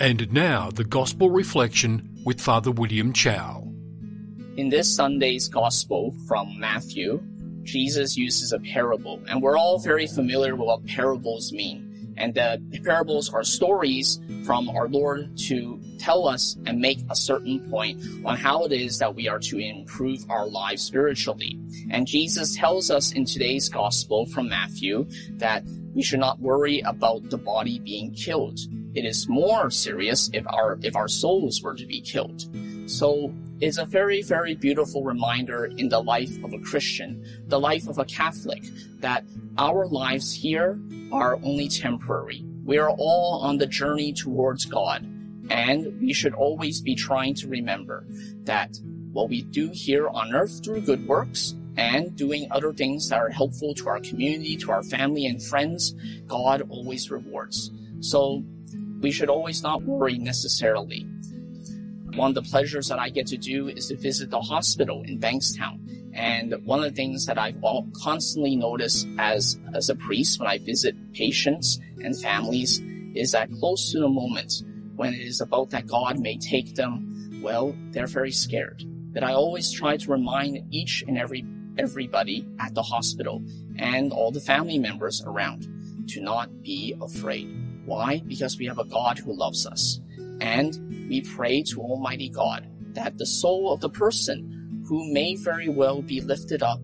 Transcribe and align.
And 0.00 0.32
now 0.32 0.70
the 0.72 0.82
Gospel 0.82 1.30
Reflection 1.30 2.16
with 2.24 2.40
Father 2.40 2.72
William 2.72 3.12
Chow. 3.12 3.62
In 4.56 4.68
this 4.68 4.92
Sunday's 4.92 5.46
Gospel 5.46 6.12
from 6.26 6.58
Matthew, 6.58 7.22
Jesus 7.62 8.16
uses 8.16 8.52
a 8.52 8.58
parable, 8.58 9.22
and 9.28 9.40
we're 9.40 9.56
all 9.56 9.78
very 9.78 10.08
familiar 10.08 10.56
with 10.56 10.66
what 10.66 10.84
parables 10.84 11.52
mean. 11.52 12.12
And 12.16 12.34
the 12.34 12.60
parables 12.84 13.32
are 13.32 13.44
stories 13.44 14.20
from 14.44 14.68
our 14.68 14.88
Lord 14.88 15.38
to 15.46 15.80
tell 15.98 16.26
us 16.26 16.56
and 16.66 16.80
make 16.80 16.98
a 17.08 17.14
certain 17.14 17.60
point 17.70 18.02
on 18.24 18.36
how 18.36 18.64
it 18.64 18.72
is 18.72 18.98
that 18.98 19.14
we 19.14 19.28
are 19.28 19.38
to 19.38 19.58
improve 19.58 20.28
our 20.28 20.46
lives 20.46 20.82
spiritually. 20.82 21.56
And 21.90 22.08
Jesus 22.08 22.56
tells 22.56 22.90
us 22.90 23.12
in 23.12 23.26
today's 23.26 23.68
gospel 23.68 24.26
from 24.26 24.48
Matthew 24.48 25.06
that 25.38 25.62
we 25.94 26.02
should 26.02 26.20
not 26.20 26.40
worry 26.40 26.80
about 26.80 27.30
the 27.30 27.38
body 27.38 27.78
being 27.78 28.12
killed. 28.12 28.58
It 28.94 29.04
is 29.04 29.28
more 29.28 29.70
serious 29.70 30.30
if 30.32 30.46
our, 30.46 30.78
if 30.82 30.94
our 30.94 31.08
souls 31.08 31.62
were 31.62 31.74
to 31.74 31.86
be 31.86 32.00
killed. 32.00 32.44
So 32.88 33.32
it's 33.60 33.78
a 33.78 33.84
very, 33.84 34.22
very 34.22 34.54
beautiful 34.54 35.02
reminder 35.02 35.66
in 35.66 35.88
the 35.88 36.00
life 36.00 36.42
of 36.44 36.52
a 36.52 36.58
Christian, 36.58 37.24
the 37.46 37.58
life 37.58 37.88
of 37.88 37.98
a 37.98 38.04
Catholic, 38.04 38.62
that 39.00 39.24
our 39.58 39.86
lives 39.86 40.34
here 40.34 40.78
are 41.12 41.36
only 41.42 41.68
temporary. 41.68 42.44
We 42.64 42.78
are 42.78 42.90
all 42.90 43.40
on 43.42 43.58
the 43.58 43.66
journey 43.66 44.12
towards 44.12 44.64
God, 44.64 45.04
and 45.50 46.00
we 46.00 46.12
should 46.12 46.34
always 46.34 46.80
be 46.80 46.94
trying 46.94 47.34
to 47.34 47.48
remember 47.48 48.06
that 48.44 48.78
what 49.12 49.28
we 49.28 49.42
do 49.42 49.70
here 49.72 50.08
on 50.08 50.34
earth 50.34 50.64
through 50.64 50.80
good 50.82 51.06
works 51.06 51.54
and 51.76 52.16
doing 52.16 52.46
other 52.50 52.72
things 52.72 53.08
that 53.08 53.18
are 53.18 53.28
helpful 53.28 53.74
to 53.74 53.88
our 53.88 54.00
community, 54.00 54.56
to 54.56 54.70
our 54.70 54.82
family 54.82 55.26
and 55.26 55.42
friends, 55.42 55.94
God 56.26 56.62
always 56.68 57.10
rewards. 57.10 57.70
So 58.00 58.44
we 59.04 59.10
should 59.10 59.28
always 59.28 59.62
not 59.62 59.82
worry 59.82 60.16
necessarily. 60.16 61.06
One 62.14 62.30
of 62.30 62.34
the 62.34 62.50
pleasures 62.50 62.88
that 62.88 62.98
I 62.98 63.10
get 63.10 63.26
to 63.26 63.36
do 63.36 63.68
is 63.68 63.88
to 63.88 63.96
visit 63.96 64.30
the 64.30 64.40
hospital 64.40 65.02
in 65.02 65.20
Bankstown. 65.20 65.78
And 66.14 66.54
one 66.64 66.78
of 66.78 66.86
the 66.86 66.96
things 66.96 67.26
that 67.26 67.36
I've 67.36 67.62
constantly 68.02 68.56
noticed 68.56 69.06
as, 69.18 69.58
as 69.74 69.90
a 69.90 69.94
priest 69.94 70.40
when 70.40 70.48
I 70.48 70.56
visit 70.56 70.94
patients 71.12 71.78
and 72.02 72.18
families 72.18 72.80
is 73.14 73.32
that 73.32 73.52
close 73.52 73.92
to 73.92 74.00
the 74.00 74.08
moment 74.08 74.62
when 74.96 75.12
it 75.12 75.20
is 75.20 75.42
about 75.42 75.68
that 75.70 75.86
God 75.86 76.18
may 76.18 76.38
take 76.38 76.74
them, 76.74 77.42
well, 77.42 77.76
they're 77.90 78.06
very 78.06 78.32
scared. 78.32 78.84
But 79.12 79.22
I 79.22 79.34
always 79.34 79.70
try 79.70 79.98
to 79.98 80.10
remind 80.10 80.72
each 80.72 81.04
and 81.06 81.18
every 81.18 81.44
everybody 81.76 82.46
at 82.58 82.74
the 82.74 82.82
hospital 82.82 83.42
and 83.76 84.12
all 84.12 84.30
the 84.30 84.40
family 84.40 84.78
members 84.78 85.22
around 85.26 85.68
to 86.08 86.22
not 86.22 86.62
be 86.62 86.96
afraid. 87.02 87.63
Why? 87.84 88.22
Because 88.26 88.58
we 88.58 88.66
have 88.66 88.78
a 88.78 88.84
God 88.84 89.18
who 89.18 89.32
loves 89.32 89.66
us. 89.66 90.00
And 90.40 91.08
we 91.08 91.20
pray 91.20 91.62
to 91.62 91.80
Almighty 91.80 92.28
God 92.28 92.68
that 92.94 93.18
the 93.18 93.26
soul 93.26 93.72
of 93.72 93.80
the 93.80 93.90
person 93.90 94.84
who 94.86 95.12
may 95.12 95.36
very 95.36 95.68
well 95.68 96.02
be 96.02 96.20
lifted 96.20 96.62
up, 96.62 96.80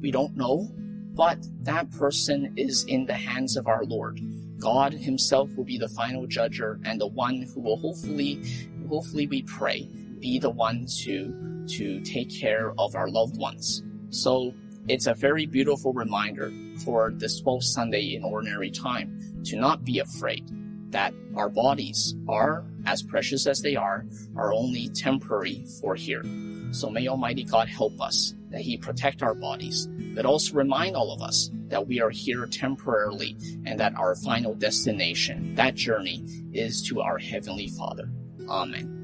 we 0.00 0.10
don't 0.10 0.36
know, 0.36 0.68
but 1.14 1.38
that 1.60 1.90
person 1.90 2.54
is 2.56 2.84
in 2.84 3.06
the 3.06 3.14
hands 3.14 3.56
of 3.56 3.66
our 3.66 3.84
Lord. 3.84 4.20
God 4.58 4.92
himself 4.92 5.54
will 5.56 5.64
be 5.64 5.78
the 5.78 5.88
final 5.88 6.26
judger 6.26 6.80
and 6.84 7.00
the 7.00 7.06
one 7.06 7.42
who 7.42 7.60
will 7.60 7.76
hopefully, 7.76 8.42
hopefully 8.88 9.26
we 9.26 9.42
pray, 9.42 9.88
be 10.20 10.38
the 10.38 10.50
one 10.50 10.86
to, 11.02 11.66
to 11.68 12.00
take 12.00 12.30
care 12.30 12.72
of 12.78 12.94
our 12.94 13.08
loved 13.08 13.36
ones. 13.36 13.82
So 14.10 14.54
it's 14.88 15.06
a 15.06 15.14
very 15.14 15.46
beautiful 15.46 15.92
reminder 15.92 16.52
for 16.84 17.12
this 17.14 17.42
12th 17.42 17.64
Sunday 17.64 18.14
in 18.14 18.24
ordinary 18.24 18.70
time 18.70 19.42
to 19.44 19.56
not 19.56 19.84
be 19.84 19.98
afraid 19.98 20.44
that 20.90 21.14
our 21.36 21.48
bodies 21.48 22.14
are, 22.28 22.64
as 22.86 23.02
precious 23.02 23.46
as 23.46 23.62
they 23.62 23.76
are, 23.76 24.06
are 24.36 24.52
only 24.52 24.88
temporary 24.90 25.64
for 25.80 25.94
here. 25.94 26.22
So 26.70 26.90
may 26.90 27.08
Almighty 27.08 27.44
God 27.44 27.68
help 27.68 28.00
us 28.00 28.34
that 28.50 28.60
He 28.60 28.76
protect 28.76 29.22
our 29.22 29.34
bodies, 29.34 29.88
but 30.14 30.26
also 30.26 30.54
remind 30.54 30.94
all 30.94 31.12
of 31.12 31.22
us 31.22 31.50
that 31.68 31.86
we 31.86 32.00
are 32.00 32.10
here 32.10 32.46
temporarily 32.46 33.36
and 33.64 33.80
that 33.80 33.94
our 33.96 34.14
final 34.14 34.54
destination, 34.54 35.54
that 35.54 35.74
journey, 35.74 36.24
is 36.52 36.82
to 36.88 37.00
our 37.00 37.18
Heavenly 37.18 37.68
Father. 37.68 38.10
Amen. 38.48 39.01